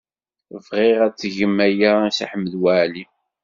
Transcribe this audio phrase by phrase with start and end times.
[0.65, 3.03] Bɣiɣ ad tgem aya i Si Ḥmed Waɛli.